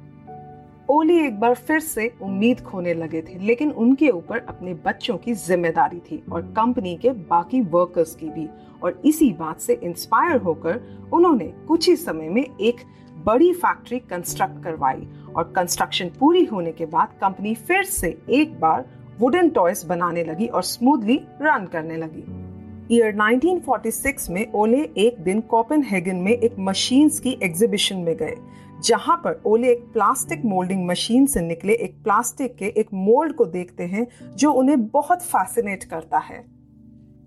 ओली 0.89 1.19
एक 1.19 1.39
बार 1.41 1.55
फिर 1.57 1.81
से 1.81 2.11
उम्मीद 2.23 2.61
खोने 2.61 2.95
लगे 2.95 3.23
थे, 3.23 3.39
लेकिन 3.39 3.71
उनके 3.73 4.09
ऊपर 4.11 4.39
अपने 4.39 4.75
बच्चों 4.87 5.17
की 5.17 5.35
ज़िम्मेदारी 5.35 5.99
थी 6.01 6.23
और 6.33 6.43
कंपनी 6.57 6.95
के 6.97 7.11
बाकी 7.31 7.61
वर्कर्स 7.63 8.15
की 8.15 8.29
भी। 8.29 8.49
और 8.83 9.01
इसी 9.05 9.31
बात 9.33 9.61
से 9.61 9.79
इंस्पायर 9.83 10.41
होकर 10.41 10.81
उन्होंने 11.13 11.53
कुछ 11.69 11.89
ही 11.89 11.97
समय 11.97 12.29
में 12.29 12.43
एक 12.43 12.81
बड़ी 13.25 13.53
फैक्ट्री 13.53 13.99
कंस्ट्रक्ट 14.01 14.63
करवाई 14.65 15.09
और 15.37 15.53
कंस्ट्रक्शन 15.57 16.09
पूरी 16.21 16.45
होने 16.45 16.73
के 16.73 16.87
बाद 16.87 17.09
कंपनी 17.21 17.55
फिर 17.55 17.85
से 17.85 18.17
एक 18.31 18.59
बार 18.61 18.85
वुडन 19.19 19.49
टॉयज 19.51 19.85
बनाने 19.85 20.25
लगी 20.25 20.47
और 20.47 20.63
स्मूथली 20.63 21.17
रन 21.43 21.67
करने 21.67 21.97
लगी। 21.97 22.25
ईयर 22.91 23.15
1946 23.15 24.29
में 24.31 24.53
ओले 24.53 24.83
एक 24.99 25.19
दिन 25.19 25.41
कोपेनहेगन 25.41 26.17
में 26.17 26.33
एक 26.33 26.57
मशीन्स 26.59 27.21
की 27.21 27.39
एग्जीबिशन 27.43 27.97
में 27.97 28.17
गए, 28.17 28.35
जहाँ 28.85 29.17
पर 29.17 29.41
ओले 29.47 29.71
एक 29.71 29.85
प्लास्टिक 29.93 30.45
मोल्डिंग 30.45 30.87
मशीन 30.87 31.27
से 31.27 31.41
निकले 31.41 31.75
एक 31.75 32.03
प्लास्टिक 32.05 32.57
के 32.57 32.67
एक 32.77 32.89
मोल्ड 32.95 33.35
को 33.35 33.45
देखते 33.47 33.85
हैं, 33.85 34.07
जो 34.37 34.53
उन्हें 34.53 34.87
बहुत 34.87 35.23
फैसिनेट 35.23 35.85
करता 35.85 36.19
है। 36.19 36.45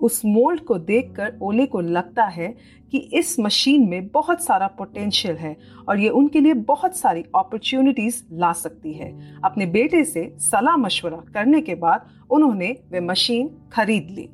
उस 0.06 0.22
मोल्ड 0.26 0.62
को 0.62 0.78
देखकर 0.80 1.38
ओले 1.42 1.66
को 1.66 1.82
लगता 1.82 2.26
है 2.26 2.48
कि 2.92 2.98
इस 2.98 3.40
मशीन 3.40 3.88
में 3.90 4.08
बहुत 4.08 4.44
सारा 4.44 4.68
पोटेंशियल 4.68 5.36
है 5.36 5.56
और 5.90 6.00
ये 6.00 6.10
उनके 6.10 6.40
लिए 6.40 6.54
बहुत 6.54 6.96
सारी 6.96 7.24
अपॉर्चुनिटीज़ 7.36 8.24
ला 8.32 8.52
सकती 8.54 8.94
है। 8.94 9.12
अपने 9.44 9.66
बेटे 9.66 10.04
से 10.04 10.24
सलाह 10.40 10.78
मशवरा 10.78 11.18
करने 11.34 11.62
के 11.62 11.76
बाद 11.76 12.06
उन्होंने 12.30 12.76
वे 12.92 13.00
मशीन 13.00 13.50
खरीद 13.74 14.08
ली। 14.12 14.30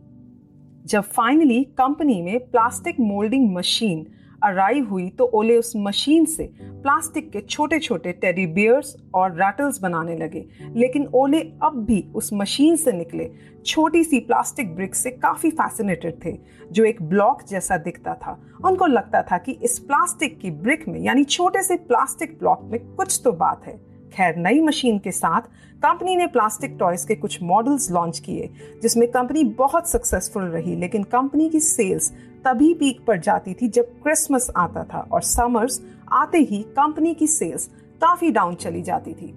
जब 0.85 1.01
फाइनली 1.01 1.63
कंपनी 1.63 2.21
में 2.21 2.39
प्लास्टिक 2.39 2.99
मोल्डिंग 2.99 3.53
मशीन 3.55 4.05
अराइव 4.43 4.89
हुई 4.89 5.09
तो 5.09 5.25
ओले 5.25 5.57
उस 5.57 5.73
मशीन 5.77 6.25
से 6.25 6.53
प्लास्टिक 6.61 7.31
के 7.31 7.41
छोटे 7.41 7.79
छोटे 7.79 8.11
टेडी 8.11 8.47
बियर्स 8.47 8.97
और 9.13 9.31
रैटल्स 9.31 9.81
बनाने 9.81 10.17
लगे। 10.17 10.45
लेकिन 10.75 11.07
ओले 11.13 11.41
अब 11.41 11.85
भी 11.87 12.07
उस 12.15 12.29
मशीन 12.33 12.75
से 12.75 12.91
निकले। 12.91 13.31
छोटी 13.65 14.03
सी 14.03 14.19
प्लास्टिक 14.19 14.75
ब्रिक 14.75 14.95
से 14.95 15.11
काफ़ी 15.11 15.51
फैसिनेटेड 15.51 16.25
थे, 16.25 16.37
जो 16.71 16.83
एक 16.83 17.01
ब्लॉक 17.01 17.43
जैसा 17.49 17.77
दिखता 17.77 18.13
था। 18.13 18.41
उनको 18.65 18.85
लगता 18.85 19.21
था 19.21 19.37
कि 19.37 19.51
इस 19.51 19.79
प्लास्टिक 19.79 20.39
की 20.39 20.51
ब्रिक 20.51 20.87
में, 20.87 20.99
यानी 20.99 21.23
छोटे 21.23 21.63
से 21.63 21.75
प्लास्टिक 21.75 22.39
ब्लॉक 22.39 22.59
में 22.63 22.95
कुछ 22.95 23.21
तो 23.23 23.31
बात 23.31 23.65
है। 23.65 23.90
खैर, 24.13 24.35
नई 24.35 24.61
मशीन 24.61 24.99
के 24.99 25.11
साथ 25.11 25.41
कंपनी 25.83 26.15
ने 26.15 26.27
प्लास्टिक 26.27 26.75
टॉयज 26.79 27.03
के 27.05 27.15
कुछ 27.15 27.41
मॉडल्स 27.43 27.91
लॉन्च 27.91 28.19
किए, 28.19 28.49
जिसमें 28.81 29.07
कंपनी 29.11 29.43
बहुत 29.43 29.89
सक्सेसफुल 29.89 30.43
रही, 30.43 30.75
लेकिन 30.75 31.03
कंपनी 31.03 31.49
की 31.49 31.59
सेल्स 31.59 32.11
तभी 32.45 32.73
पीक 32.73 33.05
पर 33.05 33.19
जाती 33.19 33.53
थी 33.53 33.67
जब 33.67 33.85
क्रिसमस 34.03 34.49
आता 34.57 34.83
था 34.83 35.07
और 35.11 35.21
समर्स 35.21 35.81
आते 36.11 36.37
ही 36.37 36.61
कंपनी 36.63 37.13
की 37.13 37.27
सेल्स 37.27 37.67
काफ़ी 38.01 38.31
डाउन 38.31 38.55
चली 38.55 38.81
जाती 38.81 39.13
थी। 39.13 39.33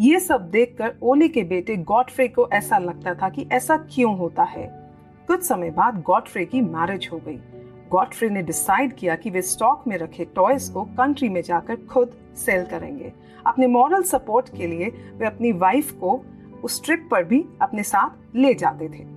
ये 0.00 0.20
सब 0.20 0.50
देखकर 0.50 0.94
ओली 1.02 1.28
के 1.28 1.42
बेटे 1.42 1.76
गॉडफ्रे 1.76 2.28
को 2.28 2.48
ऐसा 2.52 2.78
लगता 2.78 3.14
था 3.14 3.28
कि 3.28 3.46
ऐसा 3.52 3.76
क्यों 3.76 4.16
होता 4.18 4.42
है। 4.42 4.66
कुछ 5.26 5.42
समय 5.42 5.70
बाद 5.70 6.02
गॉडफ्रे 6.02 6.44
की 6.44 6.60
मैरिज 6.60 7.08
हो 7.12 7.18
गई। 7.18 7.38
गॉडफ्रे 7.90 8.28
ने 8.28 8.42
डिसाइड 8.42 8.92
किया 8.92 9.16
कि 9.16 9.30
वे 9.30 9.42
स्टॉक 9.42 9.84
में 9.86 9.96
रखे 9.98 10.24
टॉयज 10.24 10.68
को 10.68 10.82
कंट्री 10.82 11.28
में 11.28 11.42
जाकर 11.42 11.76
खुद 11.76 12.12
सेल 12.36 12.64
करेंगे। 12.64 13.12
अपने 13.46 13.66
मॉरल 13.66 14.02
सपोर्ट 14.02 14.48
के 14.56 14.66
लिए 14.66 14.88
वे 15.16 15.26
अपनी 15.26 15.52
वाइफ 15.52 15.92
को 15.92 16.24
उस 16.64 16.84
ट्रिप 16.84 17.08
पर 17.10 17.24
भी 17.24 17.44
अपने 17.62 17.82
साथ 17.82 18.36
ले 18.36 18.54
जाते 18.54 18.88
थे। 18.88 19.13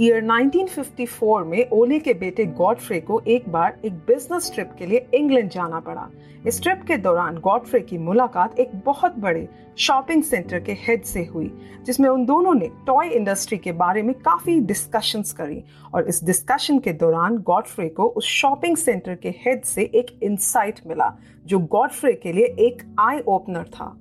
ईयर 0.00 0.24
1954 0.24 1.44
में 1.44 1.70
ओले 1.70 1.98
के 1.98 2.14
बेटे 2.14 2.44
गॉडफ्रे 2.46 3.00
को 3.00 3.20
एक 3.28 3.48
बार 3.48 3.78
एक 3.84 3.92
बिज़नेस 4.06 4.50
ट्रिप 4.54 4.72
के 4.78 4.86
लिए 4.86 5.06
इंग्लैंड 5.14 5.48
जाना 5.50 5.80
पड़ा। 5.80 6.08
इस 6.46 6.62
ट्रिप 6.62 6.82
के 6.88 6.96
दौरान 6.96 7.38
गॉडफ्रे 7.38 7.80
की 7.80 7.98
मुलाकात 7.98 8.58
एक 8.60 8.74
बहुत 8.84 9.16
बड़े 9.18 9.48
शॉपिंग 9.78 10.22
सेंटर 10.22 10.60
के 10.60 10.72
हेड 10.72 11.04
से 11.04 11.24
हुई, 11.24 11.50
जिसमें 11.84 12.08
उन 12.08 12.26
दोनों 12.26 12.54
ने 12.54 12.70
टॉय 12.86 13.08
इंडस्ट्री 13.08 13.58
के 13.58 13.72
बारे 13.72 14.02
में 14.02 14.14
काफ़ी 14.14 14.60
डिस्कशंस 14.60 15.32
करी 15.32 15.62
और 15.94 16.08
इस 16.08 16.24
डिस्कशन 16.24 16.78
के 16.78 16.92
दौरान 16.92 17.38
गॉडफ्रे 17.38 17.88
को 17.88 18.06
उस 18.06 18.24
शॉपिंग 18.24 18.76
सेंटर 18.76 19.14
के 19.14 19.34
हेड 19.38 19.64
से 19.64 19.90
एक 19.94 20.18
इंसाइट 20.22 20.80
मिला, 20.86 21.12
जो 21.46 21.58
गॉडफ्रे 21.58 22.12
के 22.12 22.32
लिए 22.32 22.54
एक 22.60 22.82
आई 23.00 23.20
ओपनर 23.28 23.64
था। 23.64 23.94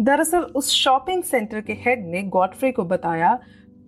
दरअसल 0.00 0.38
उस 0.38 0.70
शॉपिंग 0.70 1.22
सेंटर 1.22 1.60
के 1.60 1.72
हेड 1.72 2.06
ने 2.06 2.22
गॉडफ्रे 2.22 2.72
को 2.72 2.84
बताया 2.84 3.38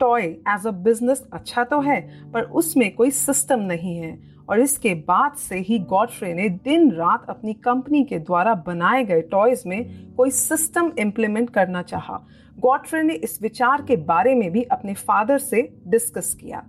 टॉय 0.00 0.22
एज 0.22 0.66
अ 0.66 0.70
बिज़नेस 0.70 1.26
अच्छा 1.32 1.64
तो 1.64 1.80
है, 1.80 2.00
पर 2.32 2.42
उसमें 2.42 2.94
कोई 2.94 3.10
सिस्टम 3.10 3.60
नहीं 3.60 3.96
है 3.96 4.18
और 4.48 4.60
इसके 4.60 4.94
बाद 4.94 5.32
से 5.32 5.58
ही 5.58 5.78
गॉडफ्रे 5.78 6.32
ने 6.34 6.48
दिन 6.48 6.90
रात 6.92 7.26
अपनी 7.28 7.52
कंपनी 7.54 8.04
के 8.04 8.18
द्वारा 8.18 8.54
बनाए 8.54 9.04
गए 9.04 9.20
टॉयज 9.22 9.62
में 9.66 10.14
कोई 10.14 10.30
सिस्टम 10.30 10.92
इम्प्लीमेंट 10.98 11.50
करना 11.50 11.82
चाहा। 11.82 12.20
गॉडफ्रे 12.58 13.02
ने 13.02 13.14
इस 13.14 13.38
विचार 13.42 13.82
के 13.82 13.96
बारे 13.96 14.34
में 14.34 14.50
भी 14.52 14.62
अपने 14.62 14.94
फादर 14.94 15.38
से 15.38 15.68
डिस्कस 15.86 16.34
किया 16.40 16.64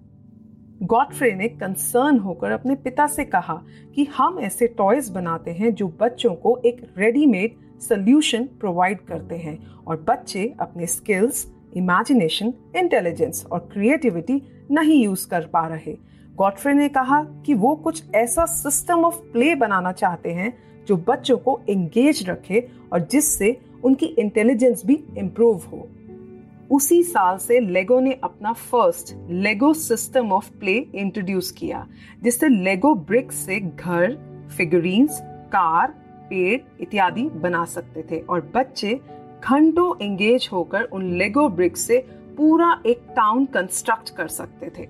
गॉडफ्रे 0.84 1.32
ने 1.36 1.48
कंसर्न 1.48 2.18
होकर 2.20 2.52
अपने 2.52 2.76
पिता 2.76 3.08
से 3.08 3.24
कहा 3.26 3.62
कि 3.96 4.04
हम 4.18 4.40
ऐसे 4.40 4.68
टॉयज 4.68 5.10
बनाते 5.10 5.52
हैं 5.52 5.74
जो 5.74 5.88
बच्चों 6.00 6.34
को 6.36 6.58
एक 6.66 6.82
रेडीमेड 6.98 7.56
सोल्यूशन 7.80 8.46
प्रोवाइड 8.60 9.00
करते 9.00 9.36
हैं 9.36 9.58
और 9.88 10.06
बच्चे 10.08 10.54
अपने 10.60 10.86
स्किल्स 10.86 11.46
इमेजिनेशन 11.78 12.54
इंटेलिजेंस 12.76 13.46
और 13.52 13.60
क्रिएटिविटी 13.74 14.42
नहीं 14.72 15.04
यूज़ 15.04 15.28
कर 15.30 15.46
पा 15.46 15.66
रहे। 15.68 15.98
गॉडफ्रे 16.36 16.74
ने 16.74 16.88
कहा 16.90 17.24
कि 17.46 17.54
वो 17.54 17.76
कुछ 17.76 18.04
ऐसा 18.16 18.46
सिस्टम 18.46 19.06
ऑफ़ 19.06 19.20
प्ले 19.34 19.54
बनाना 19.56 19.92
चाहते 19.92 20.34
हैं 20.34 20.54
जो 20.88 20.98
बच्चों 20.98 21.38
को 21.38 21.60
एंगेज 21.70 22.30
रखे 22.30 22.68
और 22.94 23.08
जिससे 23.12 23.58
उनकी 23.84 24.06
इंटेलिजेंस 24.06 24.86
भी 24.86 25.04
इम्प्रूव 25.18 25.62
हो। 25.72 25.88
उसी 26.72 27.02
साल 27.04 27.38
से 27.38 27.60
लेगो 27.60 28.00
ने 28.00 28.14
अपना 28.24 28.52
first 28.54 29.14
Lego 29.30 29.74
system 29.74 30.32
of 30.32 30.50
play 30.52 30.74
introduce 30.96 31.52
किया, 31.52 31.86
जिससे 32.24 32.48
लेगो 32.48 32.94
ब्रिक्स 32.96 33.36
से 33.36 33.60
घर 33.60 34.18
फिगरीन्स 34.58 35.20
कार, 35.48 35.88
पेड़ 36.30 36.60
इत्यादि 36.82 37.24
बना 37.36 37.64
सकते 37.66 38.04
थे 38.12 38.20
और 38.20 38.52
बच्चे 38.56 39.00
घंटों 39.44 39.94
एंगेज 40.06 40.50
होकर 40.52 40.84
उन 40.84 41.04
लेगो 41.14 41.50
ब्रिक्स 41.50 41.82
से 41.82 41.98
पूरा 42.38 42.82
एक 42.86 43.02
टाउन 43.10 43.46
कंस्ट्रक्ट 43.46 44.10
कर 44.10 44.28
सकते 44.28 44.72
थे। 44.78 44.88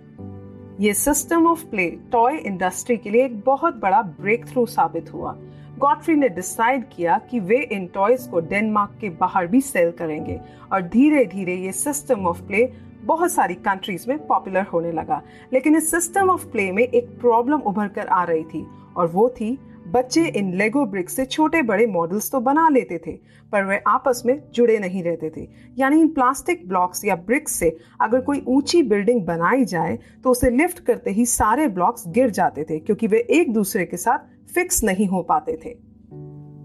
ये 0.80 0.94
system 0.94 1.48
of 1.48 1.66
play 1.66 1.90
toy 2.12 2.38
industry 2.38 2.98
के 2.98 3.10
लिए 3.10 3.26
एक 3.26 3.40
बहुत 3.40 3.76
बड़ा 3.76 4.02
ब्रेक 4.02 4.46
थ्रू 4.46 4.66
साबित 4.66 5.14
हुआ। 5.14 5.36
गॉडफ्री 5.78 6.16
ने 6.16 6.30
डिसाइड 6.30 6.84
किया 6.96 7.18
कि 7.32 7.40
वे 7.40 7.62
इन 7.62 7.86
टॉयज 7.88 8.28
को 8.28 8.40
डेनमार्क 8.40 8.98
के 9.02 9.10
बाहर 9.10 9.48
भी 9.48 9.62
सेल 9.62 9.92
करेंगे 9.92 10.40
और 10.74 10.82
धीरे 10.82 11.26
धीरे 11.26 11.56
ये 11.56 11.72
सिस्टम 11.72 12.28
ऑफ़ 12.28 12.42
प्ले 12.42 12.74
बहुत 13.04 13.32
सारी 13.32 13.54
कंट्रीज़ 13.56 14.06
में 14.10 14.26
पॉपुलर 14.28 14.64
होने 14.64 14.92
लगा। 14.92 15.22
लेकिन 15.54 15.76
इस 15.76 15.92
सिस्टम 15.92 16.30
ऑफ़ 16.30 16.46
प्ले 16.46 16.72
में 16.72 16.84
एक 16.84 17.20
प्रॉब्लम 17.20 17.60
उभर 17.60 17.88
कर 17.88 18.08
आ 18.08 18.24
रही 18.24 18.44
थी 18.44 18.66
और 18.98 19.08
वो 19.08 19.30
थी 19.30 19.58
बच्चे 19.88 20.26
इन 20.30 20.54
लेगो 20.54 20.86
ब्रिक्स 20.86 21.16
से 21.16 21.26
छोटे 21.26 21.62
बड़े 21.62 21.86
मॉडल्स 21.88 22.32
तो 22.32 22.40
बना 22.40 22.68
लेते 22.70 22.98
थे, 22.98 23.12
पर 23.52 23.64
वे 23.66 23.78
आपस 23.88 24.22
में 24.26 24.42
जुड़े 24.54 24.78
नहीं 24.80 25.04
रहते 25.04 25.30
थे। 25.38 25.48
यानी 25.78 26.00
इन 26.02 26.08
प्लास्टिक 26.08 26.68
ब्लॉक्स 26.68 27.06
या 27.06 27.16
ब्रिक्स 27.18 27.54
से 27.54 27.76
अगर 28.02 28.22
कोई 28.22 28.44
ऊँची 28.48 28.82
बिल्डिंग 28.84 29.26
बनाई 29.26 29.66
जाए 29.66 29.98
तो 30.24 30.32
उसे 30.32 30.50
लिफ्ट 30.50 30.80
करते 30.80 31.12
ही 31.12 31.26
सारे 31.26 31.68
ब्लॉक्स 31.68 32.04
गिर 32.08 32.30
जाते 32.30 32.64
थे, 32.64 32.80
क्योंकि 32.80 33.08
वे 33.08 33.26
एक 33.32 33.54
दूसरे 33.54 33.86
के 33.86 33.98
साथ 33.98 34.54
फिक्स 34.54 34.84
नहीं 34.84 35.08
हो 35.08 35.22
पाते 35.24 35.60
थे। 35.66 35.76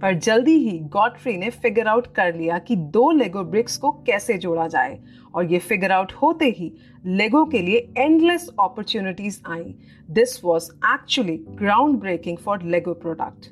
पर 0.02 0.14
जल्दी 0.14 0.52
ही 0.59 0.79
गॉडफ्री 0.93 1.37
ने 1.37 1.50
फिगर 1.52 1.87
आउट 1.87 2.07
कर 2.07 2.35
लिया 2.35 2.59
कि 2.59 2.76
दो 2.76 3.11
लेगो 3.11 3.43
ब्रिक्स 3.45 3.76
को 3.76 3.91
कैसे 4.07 4.38
जोड़ा 4.38 4.67
जाए। 4.69 4.99
और 5.35 5.53
ये 5.53 5.59
फिगर 5.59 5.93
आउट 5.93 6.12
होते 6.12 6.49
ही 6.49 6.73
लेगो 7.07 7.45
के 7.45 7.59
लिए 7.59 7.93
endless 7.99 8.49
opportunities 8.61 9.41
I. 9.49 9.75
This 10.11 10.45
was 10.45 10.71
actually 10.95 11.37
ground 11.51 11.99
breaking 12.01 12.39
for 12.39 12.62
Lego 12.62 12.95
product 12.95 13.47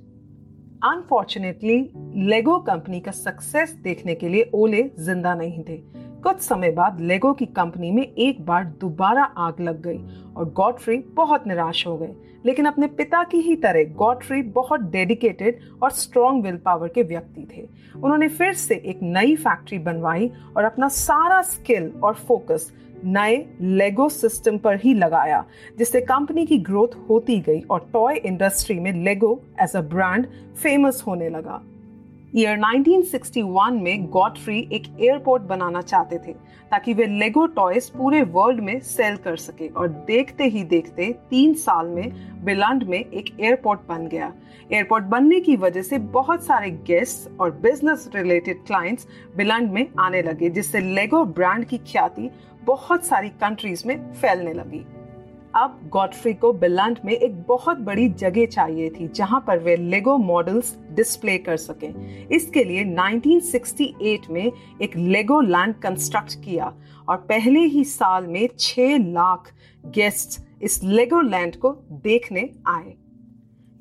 unfortunately 0.84 1.78
Lego 2.26 2.58
company 2.58 3.00
का 3.00 3.10
सक्सेस 3.10 3.72
देखने 3.82 4.14
के 4.14 4.28
लिए 4.28 4.50
ओले 4.54 4.82
ज़िंदा 4.98 5.34
नहीं 5.34 5.62
थे। 5.64 5.76
कुछ 6.22 6.40
समय 6.40 6.70
बाद 6.70 7.00
लेगो 7.00 7.32
की 7.32 7.46
कंपनी 7.46 7.90
में 7.90 8.02
एक 8.02 8.44
बार 8.46 8.64
दोबारा 8.80 9.22
आग 9.22 9.60
लग 9.60 9.80
गई 9.82 9.98
और 10.36 10.50
गॉडफ्री 10.50 10.96
बहुत 11.14 11.46
निराश 11.46 11.86
हो 11.86 11.96
गए। 11.96 12.14
लेकिन 12.46 12.64
अपने 12.64 12.86
पिता 12.86 13.22
की 13.24 13.38
ही 13.38 13.56
तरह 13.56 13.84
गॉडफ्री 13.94 14.42
बहुत 14.42 14.80
डेडिकेटेड 14.80 15.58
और 15.82 15.90
स्ट्रॉन्ग 15.90 16.44
विल 16.44 16.56
पावर 16.56 16.88
के 16.88 17.02
व्यक्ति 17.02 17.46
थे। 17.56 17.66
उन्होंने 17.96 18.28
फिर 18.28 18.52
से 18.52 18.74
एक 18.74 19.00
नई 19.02 19.36
फैक्ट्री 19.36 19.78
बनवाई 19.78 20.30
और 20.56 20.64
अपना 20.64 20.88
सारा 20.88 21.42
स्किल 21.42 21.92
और 22.04 22.14
फोकस 22.14 22.72
नए 23.04 23.36
लेगो 23.60 24.08
सिस्टम 24.08 24.58
पर 24.58 24.76
ही 24.76 24.94
लगाया, 24.94 25.44
जिससे 25.78 26.00
कंपनी 26.00 26.46
की 26.46 26.58
ग्रोथ 26.58 26.96
होती 27.08 27.40
गई 27.40 27.60
और 27.60 27.88
टॉय 27.92 28.16
इंडस्ट्री 28.16 28.78
में 28.80 28.92
Lego 28.92 29.40
as 29.60 29.76
a 29.76 29.80
brand 29.80 30.26
famous 30.62 31.04
होने 31.06 31.28
लगा। 31.28 31.62
ईयर 32.36 32.58
1961 32.58 33.80
में 33.82 34.06
गॉडफ्री 34.06 34.58
एक 34.72 34.82
एयरपोर्ट 35.00 35.42
बनाना 35.42 35.80
चाहते 35.82 36.18
थे, 36.18 36.32
ताकि 36.70 36.92
वे 36.94 37.06
लेगो 37.06 37.46
टॉयज 37.46 37.88
पूरे 37.90 38.22
वर्ल्ड 38.22 38.60
में 38.60 38.78
सेल 38.80 39.16
कर 39.16 39.36
सके। 39.36 39.68
और 39.68 39.88
देखते 39.88 40.44
ही 40.44 40.62
देखते 40.64 41.12
तीन 41.30 41.54
साल 41.54 41.86
में 41.86 42.12
बिलंड 42.44 42.82
में 42.82 42.98
एक 42.98 43.40
एयरपोर्ट 43.40 43.80
बन 43.88 44.06
गया। 44.06 44.32
एयरपोर्ट 44.72 45.04
बनने 45.04 45.40
की 45.40 45.56
वजह 45.56 45.82
से 45.82 45.98
बहुत 45.98 46.44
सारे 46.44 46.70
गेस्ट 46.70 47.40
और 47.40 47.50
बिज़नेस 47.50 48.10
रिलेटेड 48.14 48.64
क्लाइंट्स 48.66 49.06
बिलंड 49.36 49.72
में 49.72 49.86
आने 50.00 50.22
लगे, 50.22 50.50
जिससे 50.50 50.80
लेगो 50.80 51.24
ब्रांड 51.24 51.64
की 51.64 51.78
ख्याति 51.78 52.30
बहुत 52.64 53.04
सारी 53.04 53.28
कंट्रीज़ 53.28 53.86
में 53.88 54.12
फैलने 54.12 54.52
लगी। 54.52 54.86
अब 55.54 55.78
गॉडफ्री 55.88 56.32
को 56.34 56.52
बिलंड 56.52 56.98
में 57.04 57.12
एक 57.12 57.42
बहुत 57.42 57.78
बड़ी 57.78 58.08
जगह 58.08 58.46
चाहिए 58.46 58.90
थी, 58.90 59.06
जहाँ 59.08 59.44
पर 59.46 59.58
वे 59.58 59.76
लेगो 59.76 60.16
मॉडल्स 60.18 60.76
डिस्प्ले 60.90 61.38
कर 61.38 61.56
सकें। 61.56 62.28
इसके 62.28 62.64
लिए 62.64 62.84
1968 62.84 64.30
में 64.30 64.52
एक 64.82 64.96
लेगो 64.96 65.40
लैंड 65.40 65.74
कंस्ट्रक्ट 65.74 66.34
किया 66.44 66.72
और 67.08 67.16
पहले 67.16 67.60
ही 67.60 67.84
साल 67.84 68.26
में 68.26 68.48
6 68.58 68.98
लाख 68.98 69.52
गेस्ट 69.84 70.40
इस 70.62 70.82
लेगो 70.84 71.20
लैंड 71.20 71.56
को 71.56 71.70
देखने 71.90 72.48
आए। 72.66 72.94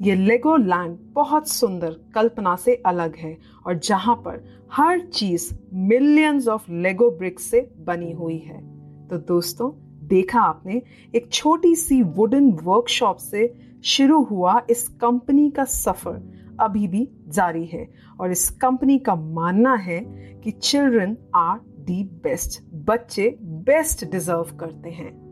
ये 0.02 0.16
लेगो 0.16 0.56
लैंड 0.58 0.98
बहुत 1.14 1.50
सुंदर, 1.50 1.96
कल्पना 2.16 2.56
से 2.56 2.76
अलग 2.86 3.16
है 3.16 3.38
और 3.68 3.78
जहाँ 3.78 4.16
पर 4.16 4.44
हर 4.74 5.00
चीज़ 5.00 5.54
मिलियंस 5.74 6.48
ऑफ़ 6.48 6.72
लेगो 6.72 7.12
ब्रिक्स 7.12 7.44
से 7.44 7.62
बनी 7.78 8.12
हुई 8.12 8.38
है। 8.38 8.60
तो 9.08 9.18
दोस्तों 9.18 9.72
देखा 10.10 10.42
आपने, 10.42 10.82
एक 11.16 11.30
छोटी 11.32 11.76
सी 11.76 12.04
वुडन 12.04 12.52
वर्कशॉप 12.52 13.18
से 13.18 13.54
शुरू 13.84 14.24
हुआ 14.24 14.62
इस 14.70 14.88
कंपनी 14.88 15.50
का 15.50 15.64
सफ़र 15.64 16.56
अभी 16.60 16.88
भी 16.88 17.10
जारी 17.28 17.66
है 17.66 17.88
और 18.20 18.32
इस 18.32 18.50
कंपनी 18.50 19.00
का 19.00 19.16
मानना 19.16 19.76
है 19.76 20.00
कि 20.44 20.52
चिल्ड्रन 20.52 21.18
आर 21.36 21.60
दी 21.60 22.04
बेस्ट 22.04 22.64
बच्चे 22.74 23.38
बेस्ट 23.42 24.12
डिजर्व 24.12 24.58
करते 24.60 24.90
हैं। 24.90 25.29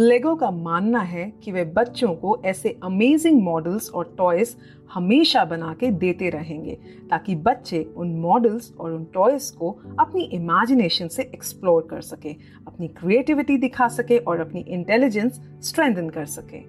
लेगो 0.00 0.34
का 0.34 0.50
मानना 0.50 1.00
है 1.00 1.24
कि 1.44 1.52
वे 1.52 1.64
बच्चों 1.76 2.12
को 2.14 2.36
ऐसे 2.44 2.68
अमेजिंग 2.84 3.40
मॉडल्स 3.42 3.90
और 3.90 4.14
टॉयज 4.18 4.54
हमेशा 4.94 5.44
बना 5.44 5.74
के 5.80 5.90
देते 5.90 6.30
रहेंगे, 6.30 6.78
ताकि 7.10 7.34
बच्चे 7.34 7.82
उन 7.96 8.14
मॉडल्स 8.20 8.72
और 8.80 8.92
उन 8.92 9.04
टॉयज 9.14 9.50
को 9.50 9.70
अपनी 9.98 10.22
इमेजिनेशन 10.24 11.08
से 11.08 11.22
एक्सप्लोर 11.24 11.86
कर 11.90 12.00
सके, 12.00 12.32
अपनी 12.66 12.88
क्रिएटिविटी 12.88 13.56
दिखा 13.58 13.88
सके 13.88 14.18
और 14.18 14.40
अपनी 14.40 14.60
इंटेलिजेंस 14.60 15.40
स्ट्रेंथन 15.62 16.08
कर 16.08 16.26
सके। 16.26 16.62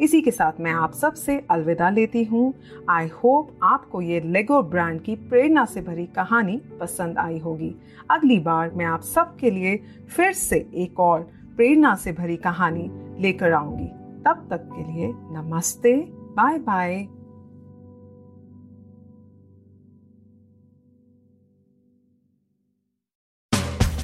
इसी 0.00 0.20
के 0.20 0.30
साथ 0.30 0.60
मैं 0.60 0.72
आप 0.72 0.92
सबसे 0.92 1.40
अलविदा 1.50 1.90
लेती 1.90 2.24
हूँ। 2.24 2.52
आई 2.90 3.06
होप 3.14 3.58
आपको 3.62 4.00
ये 4.02 4.20
लेगो 4.22 4.62
ब्रांड 4.62 5.00
की 5.00 5.14
प्रेरणा 5.28 5.64
से 5.64 5.80
भरी 5.80 6.06
कहानी 6.06 6.60
पसंद 6.80 7.18
आई 7.18 7.38
होगी। 7.38 7.74
अगली 8.10 8.38
बार 8.40 8.70
मैं 8.74 8.86
आप 8.86 9.02
सबके 9.04 9.50
लिए 9.50 9.76
फिर 10.16 10.32
से 10.32 10.66
एक 10.74 11.00
और 11.00 11.34
प्रेरणा 11.56 11.94
से 11.94 12.12
भरी 12.12 12.36
कहानी 12.36 12.88
लेकर 13.22 13.52
आऊँगी। 13.52 13.86
तब 14.24 14.46
तक 14.50 14.68
के 14.72 14.82
लिए 14.82 15.12
नमस्ते 15.32 15.92
बाय 16.36 16.58
बाय। 16.60 17.06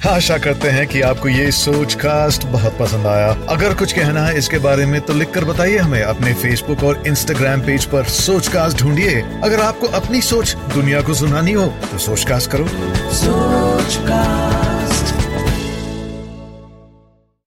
आशा 0.07 0.37
करते 0.37 0.69
हैं 0.69 0.87
कि 0.87 1.01
आपको 1.01 1.29
ये 1.29 1.51
सोच 1.51 1.93
कास्ट 1.93 2.45
बहुत 2.47 2.77
पसंद 2.79 3.05
आया। 3.07 3.29
अगर 3.49 3.73
कुछ 3.73 3.93
कहना 3.93 4.21
है 4.21 4.37
इसके 4.37 4.57
बारे 4.59 4.85
में 4.85 4.99
तो 5.01 5.13
लिखकर 5.13 5.45
बताइए 5.45 5.77
हमें 5.77 6.01
अपने 6.01 6.33
फेसबुक 6.33 6.83
और 6.83 7.07
इंस्टाग्राम 7.07 7.61
पेज 7.61 7.85
पर 7.85 8.03
सोच 8.15 8.47
कास्ट 8.47 8.81
ढूंढिए। 8.81 9.21
अगर 9.43 9.61
आपको 9.61 9.87
अपनी 10.01 10.21
सोच 10.23 10.55
दुनिया 10.73 11.01
को 11.01 11.13
सुनानी 11.13 11.53
हो 11.53 11.67
तो 11.91 11.97
सोच 11.99 12.25
कास्ट 12.29 12.51
करो। 12.51 12.67
सोच 13.13 13.97
कास्ट 14.07 14.72